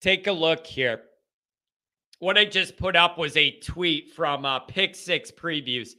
take 0.00 0.26
a 0.26 0.32
look 0.32 0.66
here. 0.66 1.02
What 2.20 2.36
I 2.36 2.44
just 2.44 2.76
put 2.76 2.96
up 2.96 3.16
was 3.16 3.36
a 3.36 3.58
tweet 3.60 4.12
from 4.12 4.44
uh, 4.44 4.60
Pick 4.60 4.96
Six 4.96 5.30
Previews. 5.30 5.90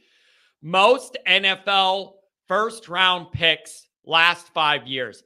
Most 0.62 1.16
NFL 1.26 2.12
first 2.46 2.88
round 2.88 3.32
picks 3.32 3.86
last 4.04 4.48
five 4.48 4.86
years. 4.86 5.22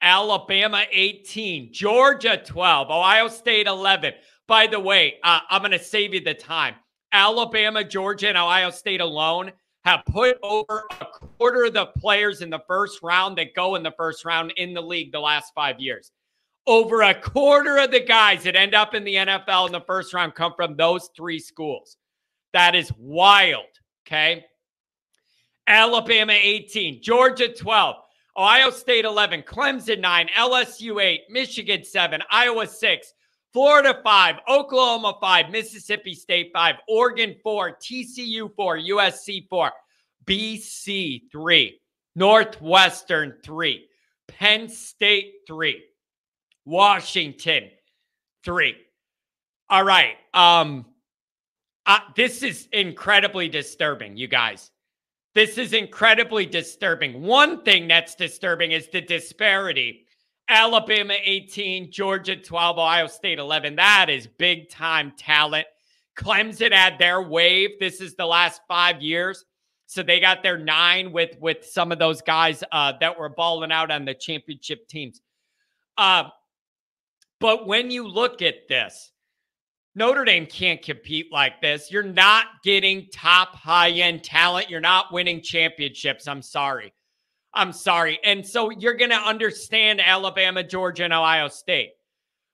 Alabama 0.00 0.84
18, 0.92 1.72
Georgia 1.72 2.40
12, 2.44 2.90
Ohio 2.90 3.26
State 3.28 3.66
11. 3.66 4.14
By 4.46 4.68
the 4.68 4.78
way, 4.78 5.16
uh, 5.24 5.40
I'm 5.50 5.62
going 5.62 5.72
to 5.72 5.78
save 5.78 6.14
you 6.14 6.20
the 6.20 6.34
time. 6.34 6.76
Alabama, 7.12 7.82
Georgia, 7.82 8.28
and 8.28 8.38
Ohio 8.38 8.70
State 8.70 9.00
alone 9.00 9.50
have 9.84 10.04
put 10.06 10.38
over 10.42 10.84
a 11.00 11.06
quarter 11.06 11.64
of 11.64 11.72
the 11.72 11.86
players 11.98 12.42
in 12.42 12.50
the 12.50 12.60
first 12.68 13.02
round 13.02 13.38
that 13.38 13.54
go 13.54 13.74
in 13.74 13.82
the 13.82 13.94
first 13.96 14.24
round 14.24 14.52
in 14.56 14.74
the 14.74 14.80
league 14.80 15.10
the 15.10 15.18
last 15.18 15.52
five 15.54 15.80
years. 15.80 16.12
Over 16.68 17.00
a 17.00 17.18
quarter 17.18 17.78
of 17.78 17.90
the 17.90 18.04
guys 18.04 18.42
that 18.42 18.54
end 18.54 18.74
up 18.74 18.94
in 18.94 19.02
the 19.02 19.14
NFL 19.14 19.68
in 19.68 19.72
the 19.72 19.80
first 19.80 20.12
round 20.12 20.34
come 20.34 20.52
from 20.54 20.76
those 20.76 21.08
three 21.16 21.38
schools. 21.38 21.96
That 22.52 22.74
is 22.74 22.92
wild. 22.98 23.64
Okay. 24.06 24.44
Alabama 25.66 26.34
18, 26.34 27.00
Georgia 27.02 27.48
12, 27.48 27.96
Ohio 28.36 28.70
State 28.70 29.06
11, 29.06 29.44
Clemson 29.44 30.00
9, 30.00 30.28
LSU 30.36 31.02
8, 31.02 31.20
Michigan 31.30 31.84
7, 31.84 32.20
Iowa 32.30 32.66
6, 32.66 33.14
Florida 33.54 33.98
5, 34.04 34.36
Oklahoma 34.46 35.16
5, 35.20 35.50
Mississippi 35.50 36.14
State 36.14 36.50
5, 36.52 36.74
Oregon 36.86 37.34
4, 37.42 37.78
TCU 37.82 38.54
4, 38.54 38.78
USC 38.78 39.48
4, 39.48 39.72
BC 40.26 41.22
3, 41.32 41.80
Northwestern 42.14 43.36
3, 43.42 43.88
Penn 44.26 44.68
State 44.68 45.32
3, 45.46 45.82
Washington 46.68 47.70
3. 48.44 48.76
All 49.70 49.84
right. 49.84 50.16
Um 50.34 50.86
uh, 51.86 52.00
this 52.14 52.42
is 52.42 52.68
incredibly 52.72 53.48
disturbing, 53.48 54.14
you 54.14 54.28
guys. 54.28 54.70
This 55.34 55.56
is 55.56 55.72
incredibly 55.72 56.44
disturbing. 56.44 57.22
One 57.22 57.62
thing 57.62 57.88
that's 57.88 58.14
disturbing 58.14 58.72
is 58.72 58.88
the 58.88 59.00
disparity 59.00 60.04
Alabama 60.48 61.14
18, 61.22 61.90
Georgia 61.90 62.34
12, 62.34 62.78
Ohio 62.78 63.06
State 63.06 63.38
11. 63.38 63.76
That 63.76 64.08
is 64.08 64.26
big 64.26 64.70
time 64.70 65.12
talent. 65.16 65.66
Clemson 66.16 66.72
had 66.72 66.98
their 66.98 67.22
wave. 67.22 67.78
This 67.78 68.00
is 68.00 68.14
the 68.14 68.26
last 68.26 68.62
five 68.66 69.02
years. 69.02 69.44
So 69.86 70.02
they 70.02 70.20
got 70.20 70.42
their 70.42 70.58
nine 70.58 71.12
with 71.12 71.36
with 71.40 71.64
some 71.64 71.92
of 71.92 71.98
those 71.98 72.20
guys 72.20 72.62
uh, 72.72 72.94
that 73.00 73.18
were 73.18 73.28
balling 73.28 73.72
out 73.72 73.90
on 73.90 74.04
the 74.04 74.14
championship 74.14 74.88
teams. 74.88 75.20
Uh, 75.96 76.24
but 77.40 77.66
when 77.66 77.90
you 77.90 78.06
look 78.06 78.42
at 78.42 78.68
this, 78.68 79.12
Notre 79.94 80.24
Dame 80.24 80.46
can't 80.46 80.80
compete 80.82 81.32
like 81.32 81.60
this. 81.60 81.90
You're 81.90 82.02
not 82.02 82.46
getting 82.62 83.08
top 83.12 83.54
high 83.54 83.90
end 83.90 84.22
talent. 84.22 84.70
You're 84.70 84.80
not 84.80 85.12
winning 85.12 85.42
championships. 85.42 86.28
I'm 86.28 86.42
sorry. 86.42 86.92
I'm 87.54 87.72
sorry. 87.72 88.20
And 88.24 88.46
so 88.46 88.70
you're 88.70 88.94
going 88.94 89.10
to 89.10 89.16
understand 89.16 90.00
Alabama, 90.00 90.62
Georgia, 90.62 91.04
and 91.04 91.12
Ohio 91.12 91.48
State. 91.48 91.92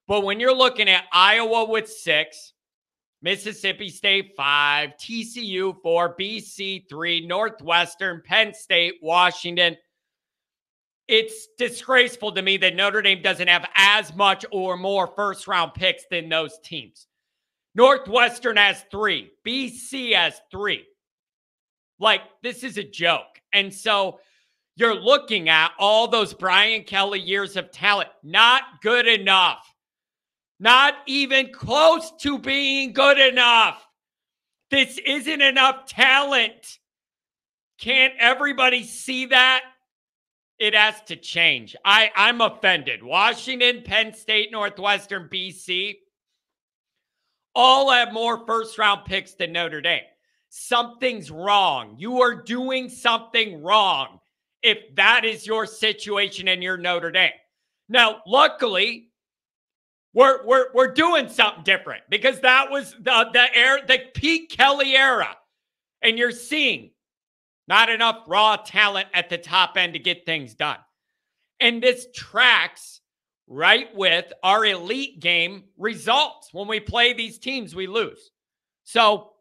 But 0.06 0.22
when 0.22 0.40
you're 0.40 0.56
looking 0.56 0.88
at 0.88 1.04
Iowa 1.12 1.68
with 1.68 1.88
six, 1.88 2.52
Mississippi 3.20 3.88
State 3.88 4.32
five, 4.36 4.90
TCU 5.00 5.74
four, 5.82 6.14
BC 6.16 6.88
three, 6.88 7.26
Northwestern, 7.26 8.22
Penn 8.24 8.52
State, 8.54 8.94
Washington, 9.02 9.76
it's 11.08 11.48
disgraceful 11.58 12.32
to 12.32 12.42
me 12.42 12.56
that 12.58 12.76
Notre 12.76 13.02
Dame 13.02 13.22
doesn't 13.22 13.48
have 13.48 13.66
as 13.74 14.14
much 14.14 14.44
or 14.50 14.76
more 14.76 15.06
first 15.08 15.46
round 15.46 15.74
picks 15.74 16.04
than 16.10 16.28
those 16.28 16.58
teams. 16.62 17.06
Northwestern 17.74 18.56
has 18.56 18.84
three, 18.90 19.30
BC 19.46 20.14
has 20.14 20.40
three. 20.50 20.84
Like, 21.98 22.22
this 22.42 22.64
is 22.64 22.78
a 22.78 22.84
joke. 22.84 23.40
And 23.52 23.72
so, 23.72 24.20
you're 24.76 25.00
looking 25.00 25.48
at 25.48 25.72
all 25.78 26.08
those 26.08 26.34
Brian 26.34 26.82
Kelly 26.82 27.20
years 27.20 27.56
of 27.56 27.70
talent. 27.70 28.10
Not 28.22 28.62
good 28.82 29.06
enough. 29.06 29.72
Not 30.58 30.94
even 31.06 31.52
close 31.52 32.12
to 32.20 32.38
being 32.38 32.92
good 32.92 33.18
enough. 33.18 33.86
This 34.70 34.98
isn't 35.06 35.42
enough 35.42 35.86
talent. 35.86 36.78
Can't 37.78 38.14
everybody 38.18 38.82
see 38.82 39.26
that? 39.26 39.62
It 40.58 40.74
has 40.74 41.00
to 41.02 41.16
change. 41.16 41.74
I, 41.84 42.10
I'm 42.14 42.40
offended. 42.40 43.02
Washington, 43.02 43.82
Penn 43.82 44.14
State, 44.14 44.52
Northwestern, 44.52 45.28
BC 45.28 45.96
all 47.54 47.90
have 47.90 48.12
more 48.12 48.44
first 48.46 48.78
round 48.78 49.04
picks 49.04 49.34
than 49.34 49.52
Notre 49.52 49.80
Dame. 49.80 50.02
Something's 50.50 51.30
wrong. 51.30 51.96
You 51.98 52.20
are 52.22 52.42
doing 52.42 52.88
something 52.88 53.62
wrong 53.62 54.20
if 54.62 54.94
that 54.94 55.24
is 55.24 55.46
your 55.46 55.66
situation 55.66 56.48
and 56.48 56.62
you're 56.62 56.76
Notre 56.76 57.10
Dame. 57.10 57.32
Now, 57.88 58.22
luckily, 58.26 59.10
we're 60.14 60.46
we're 60.46 60.66
we're 60.72 60.92
doing 60.92 61.28
something 61.28 61.64
different 61.64 62.02
because 62.08 62.40
that 62.40 62.70
was 62.70 62.92
the 63.00 63.28
the 63.32 63.46
air 63.56 63.80
the 63.86 63.98
Pete 64.14 64.50
Kelly 64.50 64.96
era, 64.96 65.36
and 66.02 66.16
you're 66.16 66.30
seeing 66.30 66.90
not 67.66 67.88
enough 67.88 68.24
raw 68.26 68.56
talent 68.56 69.08
at 69.14 69.30
the 69.30 69.38
top 69.38 69.76
end 69.76 69.94
to 69.94 69.98
get 69.98 70.26
things 70.26 70.54
done. 70.54 70.78
And 71.60 71.82
this 71.82 72.06
tracks 72.14 73.00
right 73.46 73.94
with 73.94 74.32
our 74.42 74.64
elite 74.64 75.20
game 75.20 75.64
results. 75.76 76.52
When 76.52 76.68
we 76.68 76.80
play 76.80 77.12
these 77.12 77.38
teams, 77.38 77.74
we 77.74 77.86
lose. 77.86 78.30
So 78.84 79.32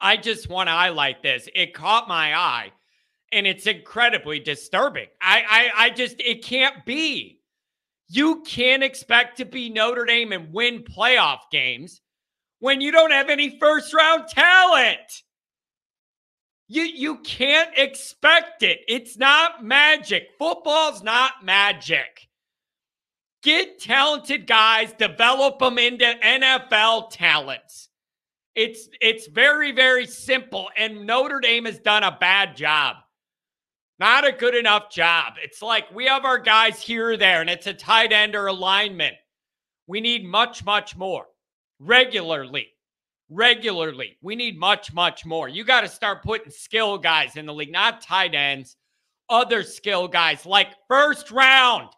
I 0.00 0.16
just 0.16 0.48
want 0.48 0.68
to 0.68 0.72
highlight 0.72 1.22
this. 1.22 1.48
It 1.54 1.74
caught 1.74 2.08
my 2.08 2.34
eye 2.34 2.72
and 3.32 3.46
it's 3.46 3.66
incredibly 3.66 4.40
disturbing. 4.40 5.08
I, 5.20 5.42
I, 5.48 5.84
I 5.86 5.90
just, 5.90 6.20
it 6.20 6.44
can't 6.44 6.84
be. 6.84 7.40
You 8.08 8.42
can't 8.42 8.82
expect 8.82 9.36
to 9.38 9.44
be 9.44 9.68
Notre 9.68 10.06
Dame 10.06 10.32
and 10.32 10.52
win 10.52 10.82
playoff 10.82 11.40
games 11.52 12.00
when 12.58 12.80
you 12.80 12.90
don't 12.90 13.10
have 13.10 13.28
any 13.28 13.58
first 13.58 13.92
round 13.92 14.28
talent. 14.28 15.22
You, 16.68 16.82
you 16.82 17.16
can't 17.18 17.70
expect 17.76 18.62
it. 18.62 18.80
It's 18.88 19.16
not 19.16 19.64
magic. 19.64 20.28
Football's 20.38 21.02
not 21.02 21.44
magic. 21.44 22.28
Get 23.42 23.80
talented 23.80 24.46
guys, 24.46 24.92
develop 24.92 25.60
them 25.60 25.78
into 25.78 26.04
NFL 26.04 27.10
talents. 27.10 27.88
It's 28.54 28.88
it's 29.00 29.28
very 29.28 29.70
very 29.70 30.04
simple 30.04 30.68
and 30.76 31.06
Notre 31.06 31.38
Dame 31.38 31.64
has 31.66 31.78
done 31.78 32.02
a 32.02 32.16
bad 32.18 32.56
job. 32.56 32.96
Not 34.00 34.26
a 34.26 34.32
good 34.32 34.54
enough 34.54 34.90
job. 34.90 35.34
It's 35.42 35.62
like 35.62 35.92
we 35.94 36.06
have 36.06 36.24
our 36.24 36.38
guys 36.38 36.80
here 36.80 37.10
or 37.10 37.16
there, 37.16 37.40
and 37.40 37.50
it's 37.50 37.66
a 37.66 37.74
tight 37.74 38.12
end 38.12 38.34
or 38.36 38.46
alignment. 38.46 39.14
We 39.86 40.00
need 40.00 40.24
much, 40.24 40.64
much 40.64 40.96
more 40.96 41.26
regularly. 41.80 42.68
Regularly. 43.30 44.16
We 44.22 44.36
need 44.36 44.58
much, 44.58 44.92
much 44.92 45.26
more. 45.26 45.48
You 45.48 45.64
got 45.64 45.82
to 45.82 45.88
start 45.88 46.22
putting 46.22 46.50
skill 46.50 46.98
guys 46.98 47.36
in 47.36 47.46
the 47.46 47.52
league, 47.52 47.72
not 47.72 48.00
tight 48.00 48.34
ends, 48.34 48.76
other 49.28 49.62
skill 49.62 50.08
guys 50.08 50.46
like 50.46 50.68
first 50.88 51.30
round. 51.30 51.90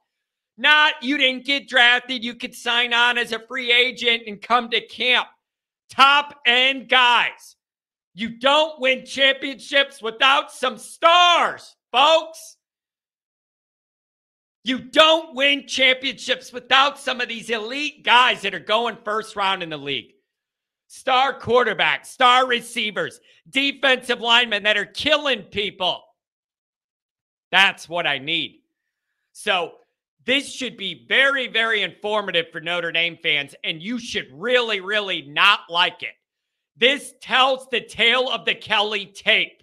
Not 0.58 0.94
you 1.02 1.16
didn't 1.16 1.46
get 1.46 1.68
drafted. 1.68 2.24
You 2.24 2.34
could 2.34 2.54
sign 2.54 2.92
on 2.92 3.16
as 3.16 3.32
a 3.32 3.38
free 3.38 3.72
agent 3.72 4.24
and 4.26 4.42
come 4.42 4.68
to 4.70 4.86
camp. 4.86 5.28
Top 5.88 6.40
end 6.44 6.88
guys. 6.88 7.56
You 8.14 8.38
don't 8.38 8.80
win 8.80 9.06
championships 9.06 10.02
without 10.02 10.52
some 10.52 10.76
stars 10.76 11.76
folks. 11.92 12.56
You 14.62 14.78
don't 14.78 15.34
win 15.34 15.66
championships 15.66 16.52
without 16.52 16.98
some 16.98 17.20
of 17.20 17.28
these 17.28 17.48
elite 17.48 18.04
guys 18.04 18.42
that 18.42 18.54
are 18.54 18.60
going 18.60 18.98
first 19.04 19.36
round 19.36 19.62
in 19.62 19.70
the 19.70 19.78
league. 19.78 20.12
Star 20.92 21.38
quarterbacks, 21.38 22.06
star 22.06 22.48
receivers, 22.48 23.20
defensive 23.48 24.20
linemen 24.20 24.64
that 24.64 24.76
are 24.76 24.86
killing 24.86 25.42
people. 25.42 26.02
That's 27.52 27.88
what 27.88 28.08
I 28.08 28.18
need. 28.18 28.62
So, 29.30 29.74
this 30.26 30.52
should 30.52 30.76
be 30.76 31.06
very, 31.06 31.46
very 31.46 31.82
informative 31.82 32.46
for 32.50 32.60
Notre 32.60 32.90
Dame 32.90 33.16
fans, 33.22 33.54
and 33.62 33.80
you 33.80 34.00
should 34.00 34.26
really, 34.32 34.80
really 34.80 35.22
not 35.22 35.60
like 35.70 36.02
it. 36.02 36.16
This 36.76 37.14
tells 37.20 37.68
the 37.68 37.82
tale 37.82 38.28
of 38.28 38.44
the 38.44 38.56
Kelly 38.56 39.06
tape. 39.06 39.62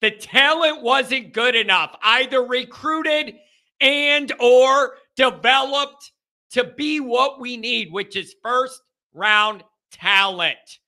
The 0.00 0.12
talent 0.12 0.80
wasn't 0.80 1.32
good 1.32 1.56
enough, 1.56 1.96
either 2.04 2.44
recruited 2.44 3.34
and 3.80 4.32
or 4.38 4.94
developed 5.16 6.12
to 6.50 6.62
be 6.62 7.00
what 7.00 7.40
we 7.40 7.56
need, 7.56 7.92
which 7.92 8.14
is 8.14 8.36
first 8.44 8.80
round 9.12 9.64
talent. 9.98 10.78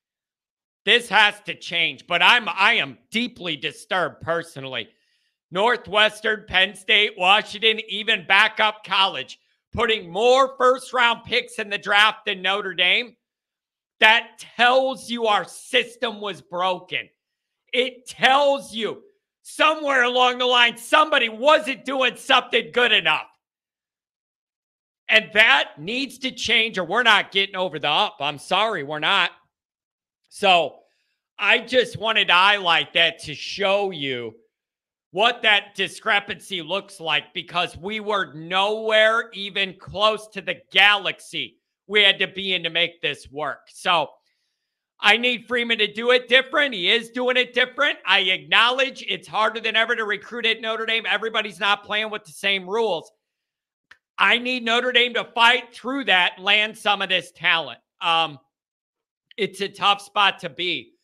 This 0.84 1.08
has 1.08 1.40
to 1.46 1.54
change, 1.54 2.06
but 2.06 2.22
I'm 2.22 2.48
I 2.48 2.74
am 2.74 2.98
deeply 3.10 3.56
disturbed 3.56 4.20
personally. 4.22 4.88
Northwestern, 5.50 6.44
Penn 6.46 6.74
State, 6.74 7.12
Washington, 7.16 7.80
even 7.88 8.26
Boston 8.28 8.72
College 8.84 9.38
putting 9.72 10.10
more 10.10 10.56
first 10.56 10.92
round 10.92 11.24
picks 11.24 11.58
in 11.58 11.70
the 11.70 11.78
draft 11.78 12.26
than 12.26 12.42
Notre 12.42 12.74
Dame, 12.74 13.16
that 14.00 14.38
tells 14.56 15.10
you 15.10 15.26
our 15.26 15.44
system 15.44 16.20
was 16.20 16.40
broken. 16.40 17.08
It 17.72 18.06
tells 18.06 18.74
you 18.74 19.02
somewhere 19.42 20.04
along 20.04 20.38
the 20.38 20.46
line 20.46 20.76
somebody 20.76 21.28
wasn't 21.28 21.84
doing 21.84 22.16
something 22.16 22.70
good 22.72 22.92
enough. 22.92 23.26
And 25.08 25.30
that 25.32 25.72
needs 25.78 26.18
to 26.18 26.30
change, 26.30 26.76
or 26.78 26.84
we're 26.84 27.02
not 27.02 27.32
getting 27.32 27.56
over 27.56 27.78
the 27.78 27.88
up. 27.88 28.16
I'm 28.20 28.38
sorry, 28.38 28.82
we're 28.82 28.98
not. 28.98 29.30
So 30.28 30.76
I 31.38 31.60
just 31.60 31.96
wanted 31.96 32.28
to 32.28 32.34
highlight 32.34 32.92
that 32.92 33.18
to 33.20 33.34
show 33.34 33.90
you 33.90 34.34
what 35.10 35.40
that 35.42 35.74
discrepancy 35.74 36.60
looks 36.60 37.00
like 37.00 37.32
because 37.32 37.76
we 37.76 38.00
were 38.00 38.34
nowhere 38.34 39.30
even 39.32 39.74
close 39.78 40.28
to 40.28 40.42
the 40.42 40.56
galaxy 40.72 41.58
we 41.88 42.02
had 42.02 42.18
to 42.20 42.28
be 42.28 42.54
in 42.54 42.62
to 42.62 42.70
make 42.70 43.00
this 43.00 43.28
work. 43.30 43.60
So 43.68 44.10
I 45.00 45.16
need 45.16 45.46
Freeman 45.48 45.78
to 45.78 45.92
do 45.92 46.10
it 46.10 46.28
different. 46.28 46.74
He 46.74 46.90
is 46.90 47.10
doing 47.10 47.36
it 47.36 47.54
different. 47.54 47.98
I 48.06 48.20
acknowledge 48.20 49.04
it's 49.08 49.26
harder 49.26 49.60
than 49.60 49.74
ever 49.74 49.96
to 49.96 50.04
recruit 50.04 50.46
at 50.46 50.60
Notre 50.60 50.86
Dame. 50.86 51.06
Everybody's 51.08 51.58
not 51.58 51.84
playing 51.84 52.10
with 52.10 52.24
the 52.24 52.32
same 52.32 52.68
rules. 52.68 53.10
I 54.18 54.38
need 54.38 54.64
Notre 54.64 54.92
Dame 54.92 55.14
to 55.14 55.24
fight 55.24 55.72
through 55.72 56.04
that, 56.06 56.38
land 56.38 56.76
some 56.76 57.02
of 57.02 57.08
this 57.08 57.30
talent. 57.32 57.78
Um, 58.00 58.38
it's 59.36 59.60
a 59.60 59.68
tough 59.68 60.02
spot 60.02 60.40
to 60.40 60.48
be 60.48 60.98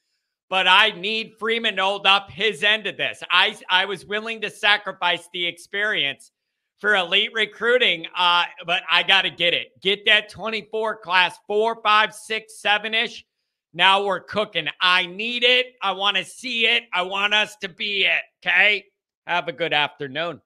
but 0.55 0.69
I 0.69 0.91
need 0.91 1.35
Freeman 1.39 1.77
to 1.77 1.83
hold 1.83 2.07
up 2.07 2.31
his 2.31 2.63
end 2.63 2.87
of 2.87 2.97
this. 2.97 3.23
I 3.29 3.57
I 3.69 3.87
was 3.87 4.07
willing 4.07 4.41
to 4.43 4.51
sacrifice 4.51 5.29
the 5.33 5.45
experience 5.47 6.31
for 6.79 6.95
elite 6.95 7.33
recruiting, 7.33 8.07
uh, 8.17 8.45
but 8.67 8.83
I 8.91 9.03
got 9.03 9.23
to 9.23 9.31
get 9.31 9.55
it. 9.55 9.73
Get 9.81 10.05
that 10.07 10.29
24 10.29 10.99
class, 10.99 11.39
four, 11.47 11.81
five, 11.83 12.15
six, 12.15 12.61
seven 12.61 12.95
ish. 12.95 13.25
Now 13.73 14.05
we're 14.05 14.21
cooking. 14.21 14.69
I 14.81 15.07
need 15.07 15.43
it. 15.43 15.75
I 15.83 15.91
want 15.91 16.17
to 16.19 16.25
see 16.25 16.67
it. 16.67 16.85
I 16.93 17.03
want 17.03 17.35
us 17.35 17.57
to 17.57 17.69
be 17.69 18.05
it. 18.05 18.23
Okay. 18.47 18.85
Have 19.27 19.49
a 19.49 19.53
good 19.53 19.73
afternoon. 19.73 20.41